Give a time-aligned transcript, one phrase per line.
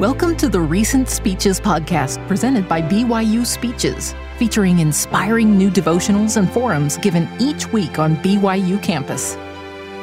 [0.00, 6.50] Welcome to the Recent Speeches podcast presented by BYU Speeches, featuring inspiring new devotionals and
[6.50, 9.36] forums given each week on BYU campus.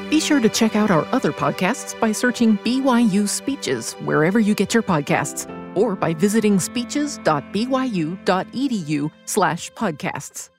[0.09, 4.73] Be sure to check out our other podcasts by searching BYU Speeches wherever you get
[4.73, 10.49] your podcasts or by visiting speeches.byu.edu slash podcasts.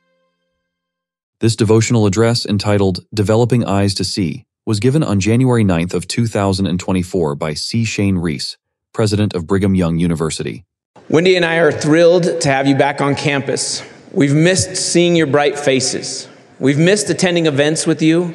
[1.40, 7.34] This devotional address entitled Developing Eyes to See was given on January 9th of 2024
[7.34, 7.84] by C.
[7.84, 8.58] Shane Reese,
[8.92, 10.64] president of Brigham Young University.
[11.08, 13.82] Wendy and I are thrilled to have you back on campus.
[14.12, 16.28] We've missed seeing your bright faces.
[16.58, 18.34] We've missed attending events with you,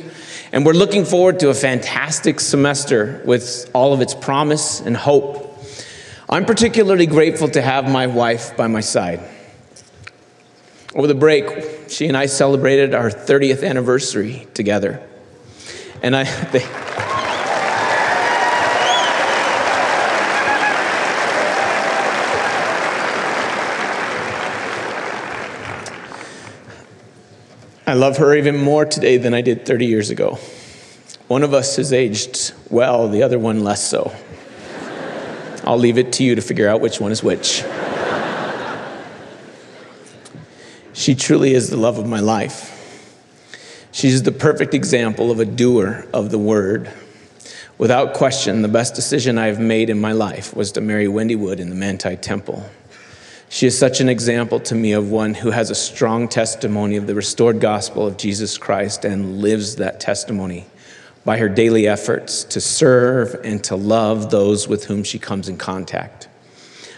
[0.52, 5.44] and we're looking forward to a fantastic semester with all of its promise and hope.
[6.30, 9.22] I'm particularly grateful to have my wife by my side.
[10.94, 15.08] Over the break, she and I celebrated our 30th anniversary together.
[16.02, 16.87] And I think.
[27.88, 30.38] I love her even more today than I did 30 years ago.
[31.30, 34.14] One of us has aged well, the other one less so.
[35.64, 37.64] I'll leave it to you to figure out which one is which.
[40.92, 42.74] she truly is the love of my life.
[43.94, 46.92] She's the perfect example of a doer of the word.
[47.78, 51.38] Without question, the best decision I have made in my life was to marry Wendy
[51.38, 52.70] Wood in the Manti Temple.
[53.58, 57.08] She is such an example to me of one who has a strong testimony of
[57.08, 60.68] the restored gospel of Jesus Christ and lives that testimony
[61.26, 65.58] by her daily efforts to serve and to love those with whom she comes in
[65.58, 66.30] contact.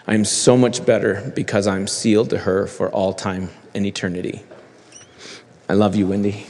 [0.06, 4.44] I am so much better because I'm sealed to her for all time and eternity.
[5.70, 6.46] I love you, Wendy.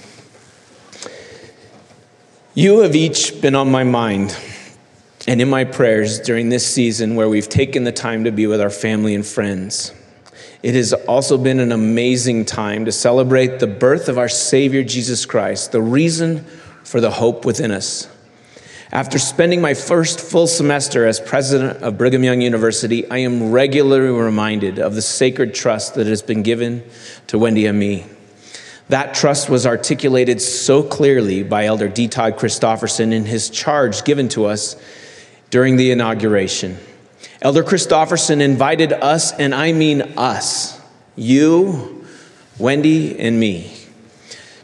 [2.55, 4.35] You have each been on my mind
[5.27, 8.59] and in my prayers during this season where we've taken the time to be with
[8.59, 9.93] our family and friends.
[10.61, 15.25] It has also been an amazing time to celebrate the birth of our Savior Jesus
[15.25, 16.43] Christ, the reason
[16.83, 18.09] for the hope within us.
[18.91, 24.09] After spending my first full semester as president of Brigham Young University, I am regularly
[24.09, 26.83] reminded of the sacred trust that has been given
[27.27, 28.05] to Wendy and me.
[28.89, 32.07] That trust was articulated so clearly by Elder D.
[32.07, 34.75] Todd Christofferson in his charge given to us
[35.51, 36.79] during the inauguration.
[37.41, 40.77] Elder Christofferson invited us, and I mean us,
[41.15, 42.05] you,
[42.57, 43.71] Wendy, and me,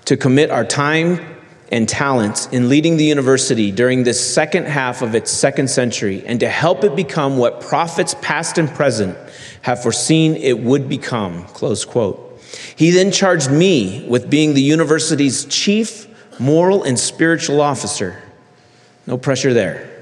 [0.03, 1.25] to commit our time
[1.71, 6.41] and talents in leading the university during this second half of its second century and
[6.41, 9.17] to help it become what prophets past and present
[9.61, 11.45] have foreseen it would become.
[11.45, 12.39] Close quote.
[12.75, 16.07] He then charged me with being the university's chief
[16.41, 18.21] moral and spiritual officer.
[19.07, 19.94] No pressure there.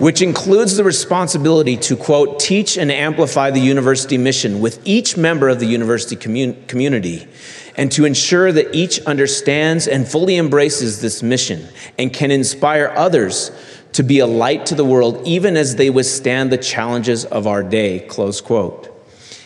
[0.00, 5.50] Which includes the responsibility to, quote, teach and amplify the university mission with each member
[5.50, 7.28] of the university commun- community,
[7.76, 11.68] and to ensure that each understands and fully embraces this mission
[11.98, 13.52] and can inspire others
[13.92, 17.62] to be a light to the world even as they withstand the challenges of our
[17.62, 18.89] day, close quote.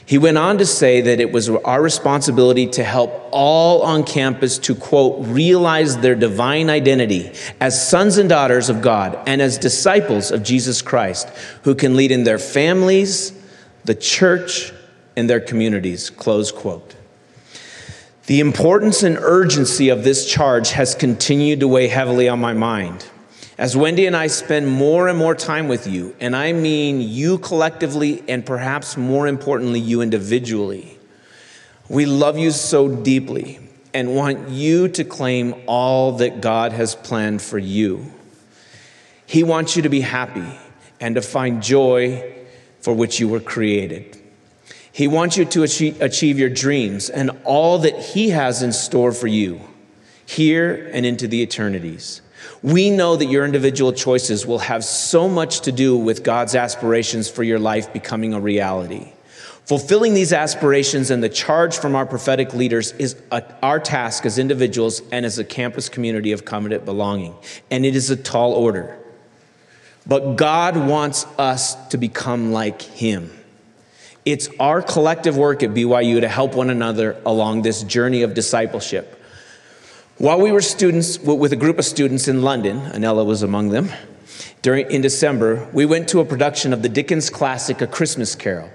[0.06, 4.58] He went on to say that it was our responsibility to help all on campus
[4.58, 10.30] to, quote, realize their divine identity as sons and daughters of God and as disciples
[10.30, 11.28] of Jesus Christ
[11.62, 13.32] who can lead in their families,
[13.84, 14.72] the church,
[15.16, 16.94] and their communities, close quote.
[18.26, 23.06] The importance and urgency of this charge has continued to weigh heavily on my mind.
[23.56, 27.38] As Wendy and I spend more and more time with you, and I mean you
[27.38, 30.98] collectively, and perhaps more importantly, you individually,
[31.88, 33.60] we love you so deeply
[33.92, 38.12] and want you to claim all that God has planned for you.
[39.24, 40.58] He wants you to be happy
[41.00, 42.34] and to find joy
[42.80, 44.20] for which you were created.
[44.90, 49.28] He wants you to achieve, your dreams and all that He has in store for
[49.28, 49.60] you
[50.26, 52.20] here and into the eternities.
[52.64, 57.28] We know that your individual choices will have so much to do with God's aspirations
[57.28, 59.12] for your life becoming a reality.
[59.66, 64.38] Fulfilling these aspirations and the charge from our prophetic leaders is a, our task as
[64.38, 67.34] individuals and as a campus community of covenant belonging.
[67.70, 68.98] And it is a tall order.
[70.06, 73.30] But God wants us to become like Him.
[74.24, 79.20] It's our collective work at BYU to help one another along this journey of discipleship.
[80.18, 83.90] While we were students with a group of students in London, Anella was among them,
[84.62, 88.70] during, in December, we went to a production of the Dickens classic A Christmas Carol.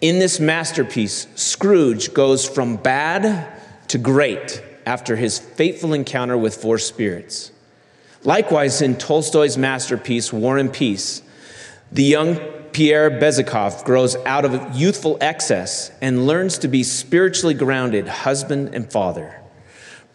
[0.00, 3.56] In this masterpiece, Scrooge goes from bad
[3.86, 7.52] to great after his fateful encounter with four spirits.
[8.24, 11.22] Likewise, in Tolstoy's masterpiece, War and Peace,
[11.92, 12.34] the young
[12.72, 18.90] Pierre Bezukhov grows out of youthful excess and learns to be spiritually grounded husband and
[18.90, 19.40] father.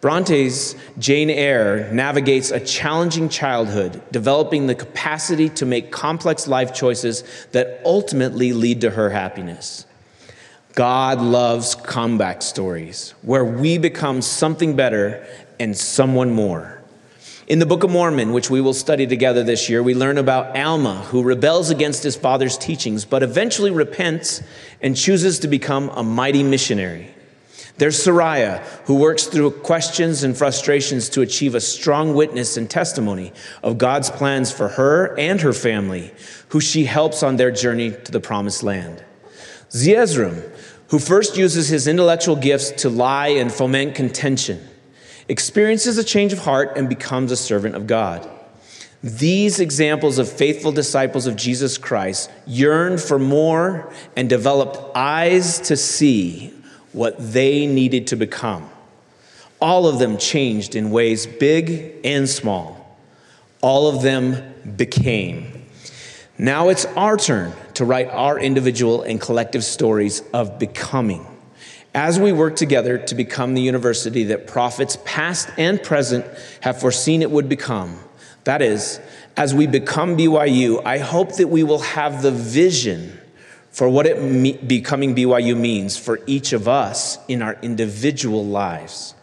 [0.00, 7.22] Bronte's Jane Eyre navigates a challenging childhood, developing the capacity to make complex life choices
[7.52, 9.84] that ultimately lead to her happiness.
[10.74, 15.26] God loves comeback stories where we become something better
[15.58, 16.80] and someone more.
[17.46, 20.56] In the Book of Mormon, which we will study together this year, we learn about
[20.56, 24.40] Alma, who rebels against his father's teachings, but eventually repents
[24.80, 27.12] and chooses to become a mighty missionary.
[27.80, 33.32] There's Sariah, who works through questions and frustrations to achieve a strong witness and testimony
[33.62, 36.12] of God's plans for her and her family,
[36.48, 39.02] who she helps on their journey to the promised land.
[39.70, 40.42] Zeezrom,
[40.88, 44.62] who first uses his intellectual gifts to lie and foment contention,
[45.26, 48.28] experiences a change of heart and becomes a servant of God.
[49.02, 55.78] These examples of faithful disciples of Jesus Christ yearned for more and developed eyes to
[55.78, 56.52] see
[56.92, 58.68] what they needed to become.
[59.60, 62.98] All of them changed in ways big and small.
[63.60, 65.66] All of them became.
[66.38, 71.26] Now it's our turn to write our individual and collective stories of becoming.
[71.94, 76.24] As we work together to become the university that prophets past and present
[76.60, 77.98] have foreseen it would become,
[78.44, 79.00] that is,
[79.36, 83.19] as we become BYU, I hope that we will have the vision
[83.70, 89.14] for what it me- becoming BYU means for each of us in our individual lives.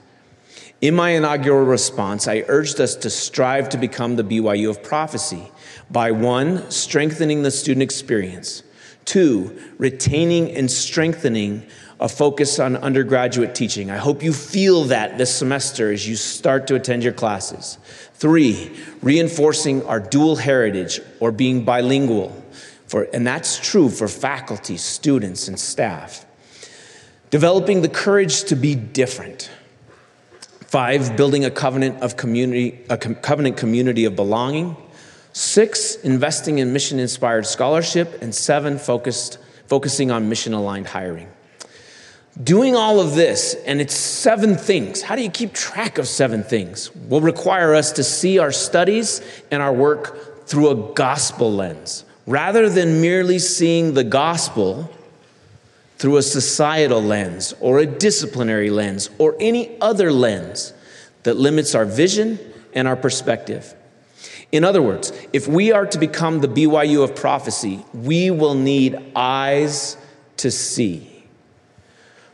[0.80, 5.52] In my inaugural response, I urged us to strive to become the BYU of prophecy
[5.90, 8.62] by one, strengthening the student experience,
[9.04, 11.66] two, retaining and strengthening
[12.00, 13.90] a focus on undergraduate teaching.
[13.90, 17.80] I hope you feel that this semester as you start to attend your classes.
[18.14, 18.72] Three,
[19.02, 22.44] reinforcing our dual heritage or being bilingual
[22.88, 26.26] for, and that's true for faculty, students, and staff.
[27.30, 29.52] Developing the courage to be different.
[30.68, 34.78] Five, building a covenant of community, a covenant community of belonging.
[35.34, 38.22] Six, investing in mission inspired scholarship.
[38.22, 39.38] And seven, focused,
[39.68, 41.30] focusing on mission aligned hiring.
[42.42, 45.02] Doing all of this, and it's seven things.
[45.02, 46.96] How do you keep track of seven things?
[46.96, 52.70] Will require us to see our studies and our work through a gospel lens rather
[52.70, 54.92] than merely seeing the gospel
[55.98, 60.74] through a societal lens or a disciplinary lens or any other lens
[61.24, 62.38] that limits our vision
[62.74, 63.74] and our perspective.
[64.52, 68.96] In other words, if we are to become the BYU of prophecy, we will need
[69.16, 69.98] eyes
[70.38, 71.26] to see.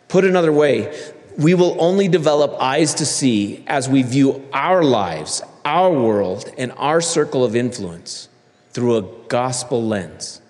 [0.07, 0.95] Put another way,
[1.37, 6.71] we will only develop eyes to see as we view our lives, our world, and
[6.73, 8.27] our circle of influence
[8.73, 10.41] through a gospel lens.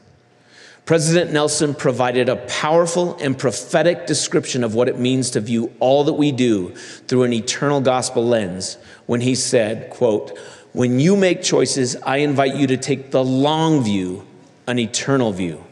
[0.85, 6.03] President Nelson provided a powerful and prophetic description of what it means to view all
[6.03, 6.75] that we do
[7.07, 10.37] through an eternal gospel lens when he said, quote,
[10.73, 14.25] "When you make choices, I invite you to take the long view,
[14.67, 15.63] an eternal view.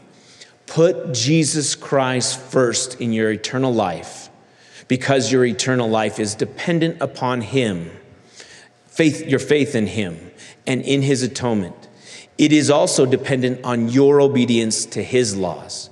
[0.66, 4.30] Put Jesus Christ first in your eternal life
[4.88, 7.90] because your eternal life is dependent upon him.
[8.86, 10.30] Faith, your faith in him
[10.66, 11.81] and in his atonement
[12.38, 15.90] it is also dependent on your obedience to his laws.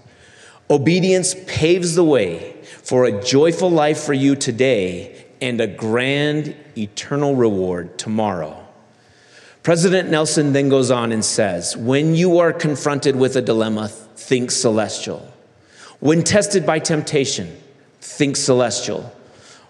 [0.69, 7.35] Obedience paves the way for a joyful life for you today and a grand eternal
[7.35, 8.57] reward tomorrow.
[9.63, 14.51] President Nelson then goes on and says, When you are confronted with a dilemma, think
[14.51, 15.33] celestial.
[15.99, 17.55] When tested by temptation,
[18.01, 19.13] think celestial.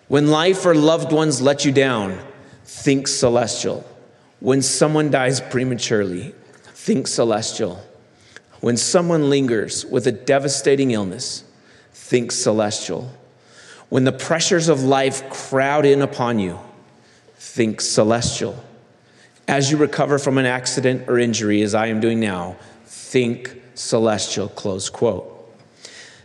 [0.07, 2.19] When life or loved ones let you down,
[2.65, 3.85] think celestial.
[4.39, 6.35] When someone dies prematurely,
[6.81, 7.79] think celestial.
[8.61, 11.45] When someone lingers with a devastating illness,
[11.93, 13.13] think celestial.
[13.91, 16.59] When the pressures of life crowd in upon you,
[17.37, 18.65] think celestial.
[19.47, 22.57] As you recover from an accident or injury, as I am doing now,
[22.87, 25.27] think celestial, close quote.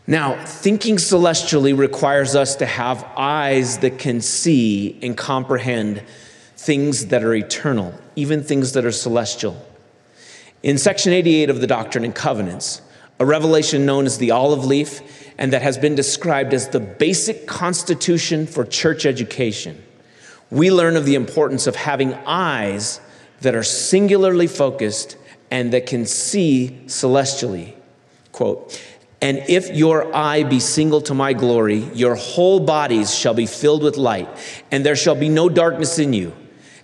[0.08, 6.02] Now, thinking celestially requires us to have eyes that can see and comprehend
[6.56, 9.64] things that are eternal, even things that are celestial.
[10.65, 12.81] In section 88 of the Doctrine and Covenants,
[13.19, 15.00] a revelation known as the olive leaf
[15.38, 19.79] and that has been described as the basic constitution for church education,
[20.50, 23.00] we learn of the importance of having eyes
[23.41, 25.17] that are singularly focused
[25.51, 27.77] and that can see celestially.
[28.31, 28.84] Quote,
[29.22, 33.84] and if your eye be single to my glory, your whole bodies shall be filled
[33.84, 34.27] with light,
[34.72, 36.34] and there shall be no darkness in you.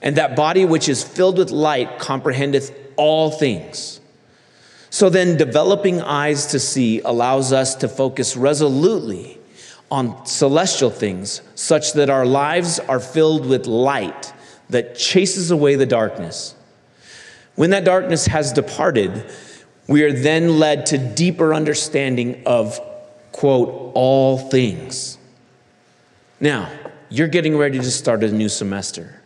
[0.04, 4.00] And that body which is filled with light comprehendeth all things.
[4.92, 9.40] So then, developing eyes to see allows us to focus resolutely
[9.90, 14.32] on celestial things, such that our lives are filled with light
[14.70, 16.56] that chases away the darkness.
[17.56, 19.26] When that darkness has departed,
[19.88, 22.80] we are then led to deeper understanding of,
[23.32, 25.18] quote, all things.
[26.40, 26.70] Now,
[27.10, 29.21] you're getting ready to start a new semester.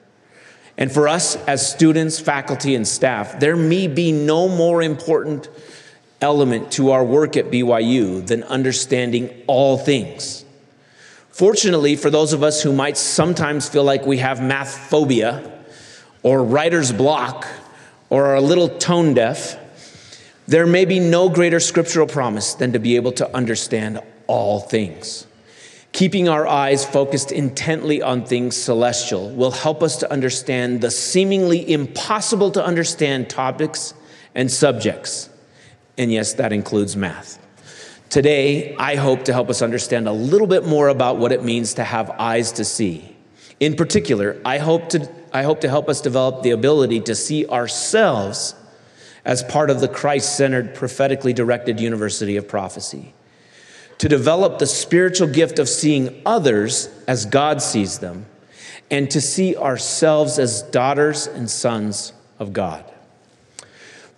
[0.77, 5.48] And for us as students, faculty, and staff, there may be no more important
[6.22, 10.44] element to our work at BYU than understanding all things.
[11.29, 15.51] Fortunately, for those of us who might sometimes feel like we have math phobia
[16.24, 17.46] or writer's block
[18.10, 19.58] or are a little tone deaf,
[20.48, 25.27] there may be no greater scriptural promise than to be able to understand all things.
[25.96, 31.72] Keeping our eyes focused intently on things celestial will help us to understand the seemingly
[31.72, 33.94] impossible to understand topics
[34.36, 35.30] and subjects.
[35.98, 37.40] And yes, that includes math.
[38.10, 41.75] Today, I hope to help us understand a little bit more about what it means
[41.75, 43.16] to have eyes to see.
[43.62, 47.48] In particular, I hope to, I hope to help us develop the ability to see
[47.48, 48.54] ourselves
[49.24, 53.14] as part of the Christ centered, prophetically directed University of Prophecy
[53.98, 58.25] to develop the spiritual gift of seeing others as God sees them,
[58.92, 62.84] and to see ourselves as daughters and sons of God.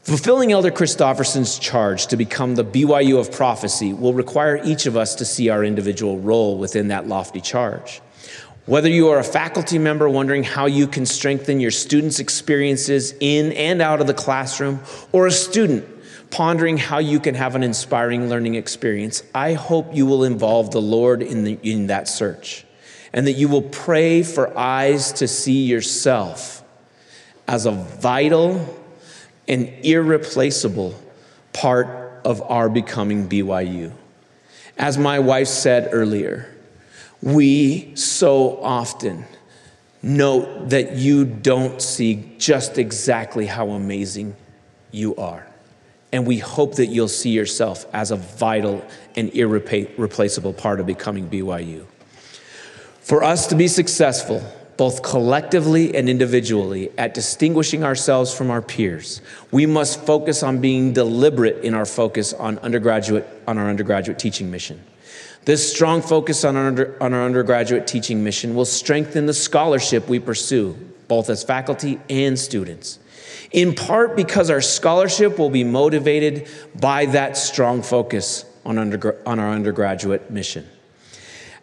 [0.03, 5.15] Fulfilling Elder Christofferson's charge to become the BYU of prophecy will require each of us
[5.15, 8.01] to see our individual role within that lofty charge.
[8.65, 13.51] Whether you are a faculty member wondering how you can strengthen your students' experiences in
[13.53, 14.79] and out of the classroom,
[15.11, 15.85] or a student
[16.29, 20.81] pondering how you can have an inspiring learning experience, I hope you will involve the
[20.81, 22.65] Lord in, the, in that search
[23.13, 26.63] and that you will pray for eyes to see yourself
[27.47, 28.77] as a vital
[29.47, 30.93] and irreplaceable
[31.53, 33.91] part of our becoming BYU.
[34.77, 36.53] As my wife said earlier,
[37.21, 39.25] we so often
[40.03, 44.35] note that you don't see just exactly how amazing
[44.91, 45.46] you are.
[46.11, 48.85] And we hope that you'll see yourself as a vital
[49.15, 51.85] and irreplaceable part of becoming BYU.
[53.01, 54.41] For us to be successful,
[54.77, 59.21] both collectively and individually, at distinguishing ourselves from our peers,
[59.51, 64.51] we must focus on being deliberate in our focus on undergraduate on our undergraduate teaching
[64.51, 64.81] mission.
[65.45, 70.07] This strong focus on our, under, on our undergraduate teaching mission will strengthen the scholarship
[70.07, 72.99] we pursue, both as faculty and students
[73.51, 76.47] in part because our scholarship will be motivated
[76.79, 80.67] by that strong focus on, on our undergraduate mission.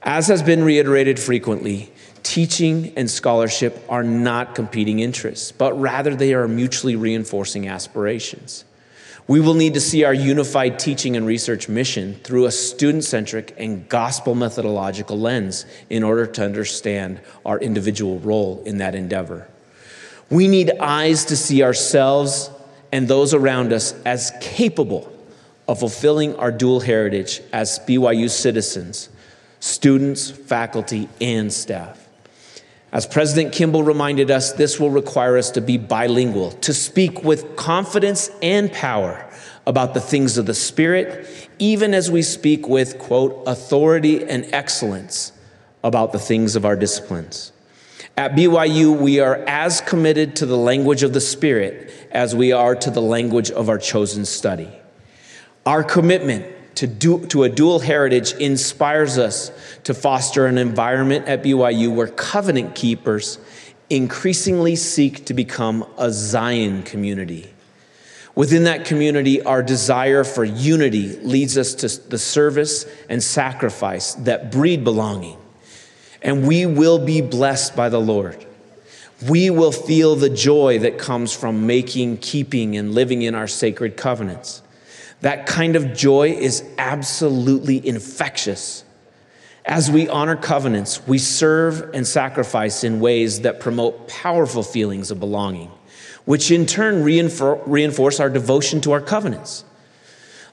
[0.03, 6.35] As has been reiterated frequently, teaching and scholarship are not competing interests, but rather they
[6.35, 8.65] are mutually reinforcing aspirations.
[9.27, 13.55] We will need to see our unified teaching and research mission through a student centric
[13.57, 19.49] and gospel methodological lens in order to understand our individual role in that endeavor.
[20.31, 22.51] We need eyes to see ourselves
[22.93, 25.13] and those around us as capable
[25.67, 29.09] of fulfilling our dual heritage as BYU citizens,
[29.61, 32.09] students, faculty, and staff.
[32.93, 37.57] As President Kimball reminded us, this will require us to be bilingual, to speak with
[37.57, 39.29] confidence and power
[39.67, 41.27] about the things of the Spirit,
[41.59, 45.33] even as we speak with, quote, authority and excellence
[45.83, 47.51] about the things of our disciplines.
[48.17, 52.77] At BYU, we are as committed to the language of the Spirit as we are
[52.77, 54.71] to the language of our chosen study.
[55.67, 59.51] Our commitment to, do, to a dual heritage inspires us
[59.83, 63.39] to foster an environment at BYU where covenant keepers
[63.91, 67.53] increasingly seek to become a Zion community.
[68.37, 74.53] Within that community, our desire for unity leads us to the service and sacrifice that
[74.53, 75.39] breed belonging
[76.25, 78.45] and we will be blessed by the Lord.
[79.29, 83.97] We will feel the joy that comes from making, keeping, and living in our sacred
[83.97, 84.63] covenants.
[85.21, 88.85] That kind of joy is absolutely infectious.
[89.65, 95.21] As we honor covenants, we serve and sacrifice in ways that promote powerful feelings of
[95.21, 95.71] belonging,
[96.25, 99.65] which in turn reinforce our devotion to our covenants.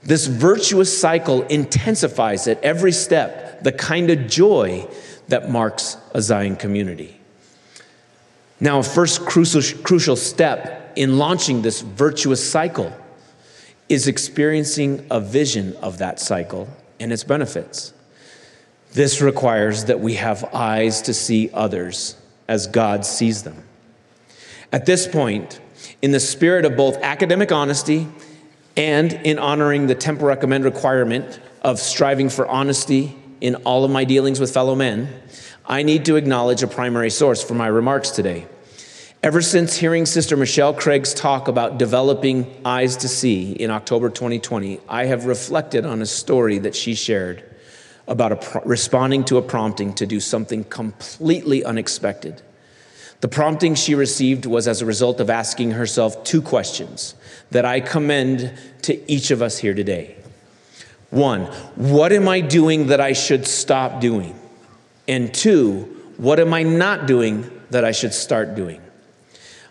[0.03, 4.87] This virtuous cycle intensifies at every step the kind of joy
[5.31, 7.19] that marks a Zion community.
[8.59, 12.95] Now, a first crucial, crucial step in launching this virtuous cycle
[13.89, 16.69] is experiencing a vision of that cycle
[16.99, 17.93] and its benefits.
[18.93, 22.15] This requires that we have eyes to see others
[22.47, 23.63] as God sees them.
[24.71, 25.59] At this point,
[26.01, 28.07] in the spirit of both academic honesty
[28.77, 34.05] And in honoring the temple recommend requirement of striving for honesty in all of my
[34.05, 35.09] dealings with fellow men,
[35.65, 38.47] I need to acknowledge a primary source for my remarks today.
[39.23, 44.79] Ever since hearing Sister Michelle Craig's talk about developing eyes to see in October 2020,
[44.89, 47.43] I have reflected on a story that she shared
[48.07, 52.41] about pro- responding to a prompting to do something completely unexpected.
[53.21, 57.13] The prompting she received was as a result of asking herself two questions
[57.51, 58.51] that I commend
[58.83, 60.15] to each of us here today.
[61.11, 64.33] One, what am I doing that I should stop doing?
[65.07, 65.83] And two,
[66.17, 68.81] what am I not doing that I should start doing?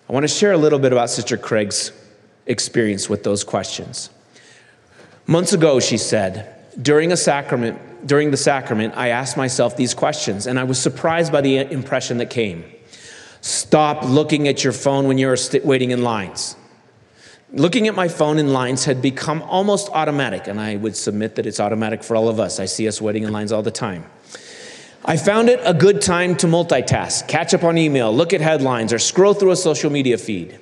[0.08, 1.92] I want to share a little bit about Sister Craig's
[2.46, 4.10] experience with those questions.
[5.26, 10.46] Months ago, she said, during a sacrament, during the sacrament, I asked myself these questions,
[10.46, 12.64] and I was surprised by the impression that came.
[13.40, 16.56] Stop looking at your phone when you're waiting in lines.
[17.52, 21.46] Looking at my phone in lines had become almost automatic, and I would submit that
[21.46, 22.60] it's automatic for all of us.
[22.60, 24.04] I see us waiting in lines all the time.
[25.04, 28.92] I found it a good time to multitask, catch up on email, look at headlines,
[28.92, 30.60] or scroll through a social media feed.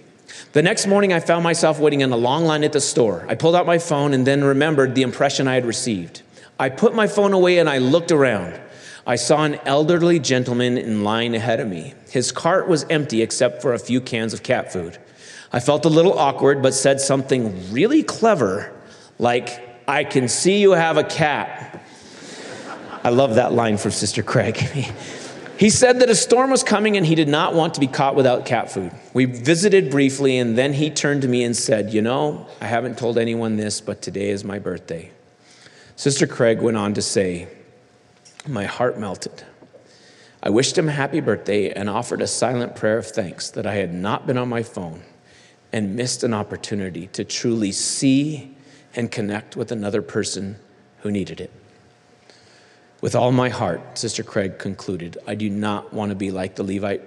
[0.52, 3.26] The next morning, I found myself waiting in a long line at the store.
[3.28, 6.23] I pulled out my phone and then remembered the impression I had received.
[6.59, 8.59] I put my phone away and I looked around.
[9.07, 11.92] I saw an elderly gentleman in line ahead of me.
[12.09, 14.97] His cart was empty except for a few cans of cat food.
[15.52, 18.73] I felt a little awkward, but said something really clever,
[19.19, 21.83] like, I can see you have a cat.
[23.02, 24.57] I love that line from Sister Craig.
[25.59, 28.14] he said that a storm was coming and he did not want to be caught
[28.14, 28.93] without cat food.
[29.14, 32.99] We visited briefly, and then he turned to me and said, You know, I haven't
[32.99, 35.11] told anyone this, but today is my birthday.
[35.97, 37.49] Sister Craig went on to say,
[38.47, 39.45] My heart melted.
[40.43, 43.75] I wished him a happy birthday and offered a silent prayer of thanks that I
[43.75, 45.02] had not been on my phone
[45.73, 48.55] and missed an opportunity to truly see
[48.95, 50.57] and connect with another person
[51.01, 51.53] who needed it.
[53.01, 56.64] With all my heart, Sister Craig concluded, I do not want to be like the
[56.64, 57.03] Levite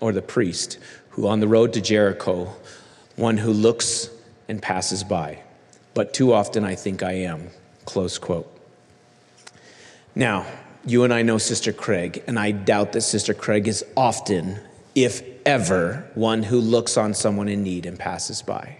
[0.00, 0.78] or the priest
[1.10, 2.54] who, on the road to Jericho,
[3.16, 4.08] one who looks
[4.46, 5.42] and passes by.
[5.94, 7.50] But too often I think I am.
[7.86, 8.48] Close quote.
[10.14, 10.46] Now,
[10.84, 14.60] you and I know Sister Craig, and I doubt that Sister Craig is often,
[15.04, 18.78] if ever, one who looks on someone in need and passes by.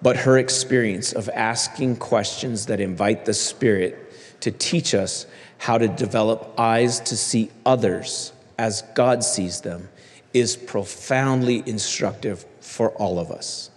[0.00, 5.26] But her experience of asking questions that invite the Spirit to teach us
[5.58, 9.88] how to develop eyes to see others as God sees them
[10.32, 13.70] is profoundly instructive for all of us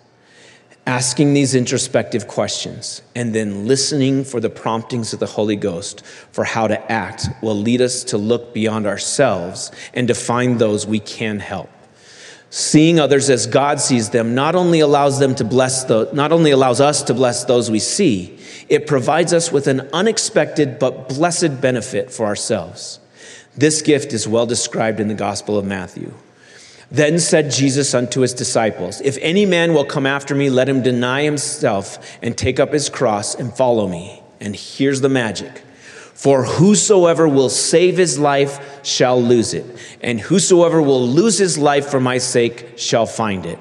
[0.88, 6.44] asking these introspective questions and then listening for the promptings of the Holy Ghost for
[6.44, 11.00] how to act will lead us to look beyond ourselves and to find those we
[11.00, 11.70] can help.
[12.50, 16.52] Seeing others as God sees them not only allows them to bless the, not only
[16.52, 21.62] allows us to bless those we see, it provides us with an unexpected but blessed
[21.62, 23.00] benefit for ourselves.
[23.56, 26.14] This gift is well described in the Gospel of Matthew.
[26.92, 30.84] Then said Jesus unto his disciples, If any man will come after me, let him
[30.84, 34.22] deny himself and take up his cross and follow me.
[34.42, 35.64] And here's the magic.
[36.14, 39.66] For whosoever will save his life shall lose it,
[40.02, 43.58] and whosoever will lose his life for my sake shall find it.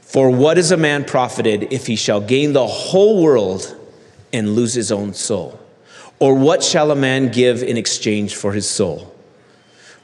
[0.00, 3.76] For what is a man profited if he shall gain the whole world
[4.32, 5.58] and lose his own soul?
[6.18, 9.15] Or what shall a man give in exchange for his soul?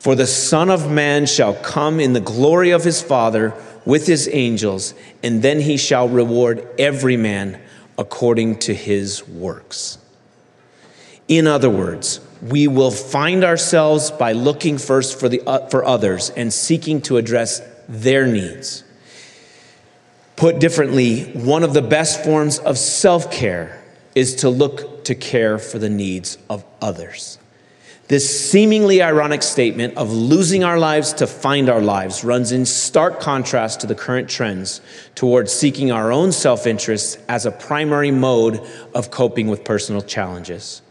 [0.02, 4.28] For the Son of Man shall come in the glory of his Father with his
[4.32, 7.60] angels, and then he shall reward every man
[7.96, 9.98] according to his works.
[11.28, 16.30] In other words, we will find ourselves by looking first for, the, uh, for others
[16.30, 18.82] and seeking to address their needs.
[20.34, 23.80] Put differently, one of the best forms of self care
[24.16, 27.38] is to look to care for the needs of others.
[28.12, 33.20] This seemingly ironic statement of losing our lives to find our lives runs in stark
[33.20, 34.82] contrast to the current trends
[35.14, 38.60] towards seeking our own self interest as a primary mode
[38.94, 40.82] of coping with personal challenges.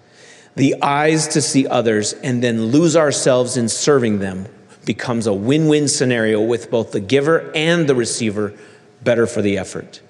[0.55, 4.47] The eyes to see others and then lose ourselves in serving them
[4.85, 8.51] becomes a win win scenario with both the giver and the receiver
[9.03, 10.01] better for the effort.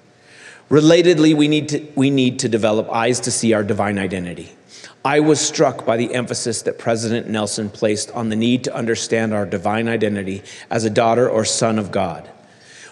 [0.70, 4.56] Relatedly, we need, to, we need to develop eyes to see our divine identity.
[5.04, 9.34] I was struck by the emphasis that President Nelson placed on the need to understand
[9.34, 12.28] our divine identity as a daughter or son of God.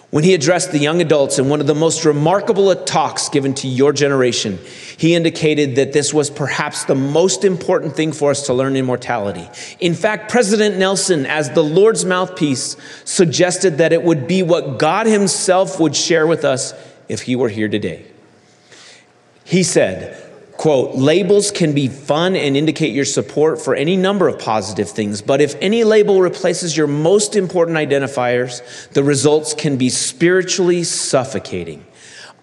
[0.09, 3.67] When he addressed the young adults in one of the most remarkable talks given to
[3.69, 4.59] your generation,
[4.97, 8.83] he indicated that this was perhaps the most important thing for us to learn in
[8.83, 9.47] mortality.
[9.79, 15.07] In fact, President Nelson, as the Lord's mouthpiece, suggested that it would be what God
[15.07, 16.73] Himself would share with us
[17.07, 18.05] if He were here today.
[19.45, 20.30] He said,
[20.61, 25.19] quote, labels can be fun and indicate your support for any number of positive things,
[25.19, 31.83] but if any label replaces your most important identifiers, the results can be spiritually suffocating.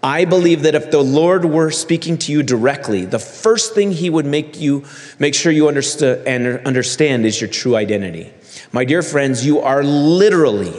[0.03, 4.11] I believe that if the Lord were speaking to you directly, the first thing he
[4.11, 4.85] would make you
[5.21, 8.33] make sure you understand is your true identity.
[8.73, 10.75] My dear friends, you are literally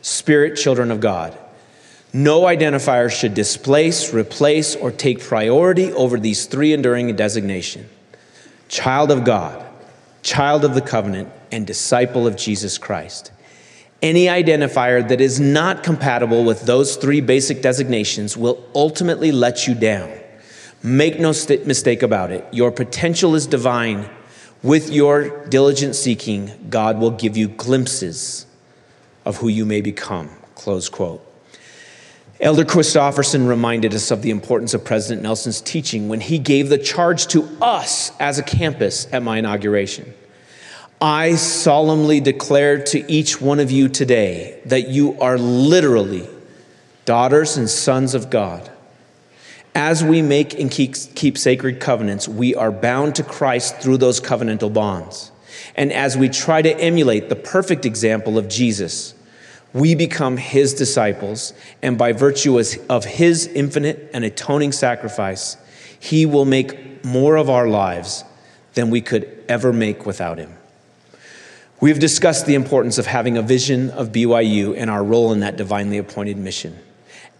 [0.00, 1.36] spirit children of God.
[2.12, 7.88] No identifier should displace, replace, or take priority over these three enduring designation
[8.68, 9.66] child of God,
[10.22, 13.32] child of the covenant, and disciple of Jesus Christ.
[14.00, 19.74] Any identifier that is not compatible with those three basic designations will ultimately let you
[19.74, 20.12] down.
[20.82, 22.46] Make no mistake about it.
[22.52, 24.08] Your potential is divine.
[24.62, 28.46] With your diligent seeking, God will give you glimpses
[29.24, 30.30] of who you may become.
[30.54, 31.27] Close quote.
[32.40, 36.78] Elder Christofferson reminded us of the importance of President Nelson's teaching when he gave the
[36.78, 40.14] charge to us as a campus at my inauguration.
[41.00, 46.28] I solemnly declare to each one of you today that you are literally
[47.04, 48.70] daughters and sons of God.
[49.74, 54.20] As we make and keep, keep sacred covenants, we are bound to Christ through those
[54.20, 55.32] covenantal bonds.
[55.74, 59.14] And as we try to emulate the perfect example of Jesus,
[59.72, 61.52] we become his disciples,
[61.82, 65.56] and by virtue of his infinite and atoning sacrifice,
[66.00, 68.24] he will make more of our lives
[68.74, 70.52] than we could ever make without him.
[71.80, 75.56] We've discussed the importance of having a vision of BYU and our role in that
[75.56, 76.76] divinely appointed mission.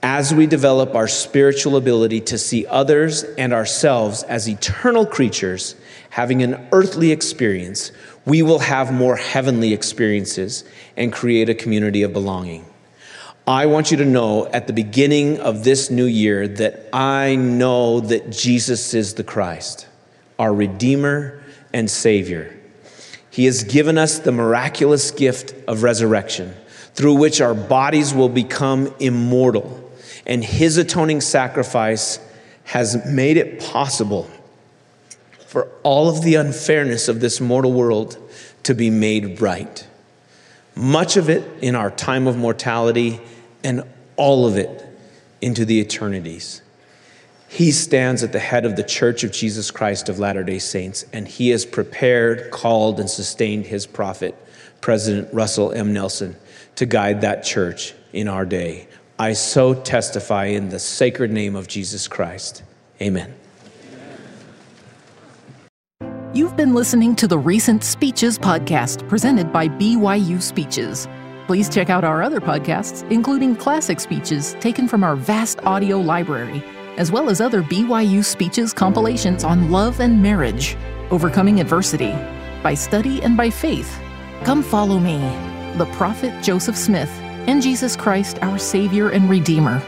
[0.00, 5.74] As we develop our spiritual ability to see others and ourselves as eternal creatures
[6.10, 7.92] having an earthly experience,
[8.24, 10.64] we will have more heavenly experiences
[10.96, 12.64] and create a community of belonging.
[13.46, 18.00] I want you to know at the beginning of this new year that I know
[18.00, 19.86] that Jesus is the Christ,
[20.38, 21.42] our Redeemer
[21.72, 22.54] and Savior.
[23.30, 26.54] He has given us the miraculous gift of resurrection,
[26.94, 29.90] through which our bodies will become immortal.
[30.26, 32.18] And His atoning sacrifice
[32.64, 34.28] has made it possible
[35.48, 38.18] for all of the unfairness of this mortal world
[38.64, 39.86] to be made right.
[40.74, 43.18] Much of it in our time of mortality,
[43.64, 43.82] and
[44.16, 44.86] all of it
[45.40, 46.60] into the eternities.
[47.48, 51.06] He stands at the head of the Church of Jesus Christ of Latter day Saints,
[51.14, 54.34] and he has prepared, called, and sustained his prophet,
[54.82, 55.94] President Russell M.
[55.94, 56.36] Nelson,
[56.74, 58.86] to guide that church in our day.
[59.18, 62.62] I so testify in the sacred name of Jesus Christ.
[63.00, 63.34] Amen.
[66.38, 71.08] You've been listening to the Recent Speeches podcast presented by BYU Speeches.
[71.48, 76.62] Please check out our other podcasts, including classic speeches taken from our vast audio library
[76.96, 80.76] as well as other BYU speeches compilations on love and marriage,
[81.10, 82.12] overcoming adversity,
[82.62, 84.00] by study and by faith.
[84.44, 85.18] Come follow me,
[85.76, 87.10] the prophet Joseph Smith,
[87.48, 89.82] and Jesus Christ, our Savior and Redeemer.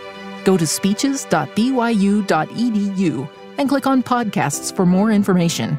[0.45, 5.79] Go to speeches.byu.edu and click on podcasts for more information.